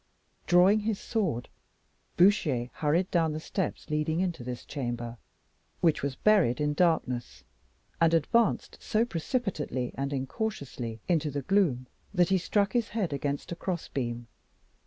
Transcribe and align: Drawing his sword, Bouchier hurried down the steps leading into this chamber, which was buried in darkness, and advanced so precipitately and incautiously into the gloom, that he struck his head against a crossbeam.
Drawing 0.47 0.79
his 0.79 0.99
sword, 0.99 1.47
Bouchier 2.17 2.71
hurried 2.73 3.11
down 3.11 3.33
the 3.33 3.39
steps 3.39 3.87
leading 3.91 4.19
into 4.19 4.43
this 4.43 4.65
chamber, 4.65 5.19
which 5.79 6.01
was 6.01 6.15
buried 6.15 6.59
in 6.59 6.73
darkness, 6.73 7.43
and 8.01 8.11
advanced 8.15 8.79
so 8.81 9.05
precipitately 9.05 9.91
and 9.93 10.11
incautiously 10.11 11.01
into 11.07 11.29
the 11.29 11.43
gloom, 11.43 11.85
that 12.15 12.29
he 12.29 12.39
struck 12.39 12.73
his 12.73 12.89
head 12.89 13.13
against 13.13 13.51
a 13.51 13.55
crossbeam. 13.55 14.25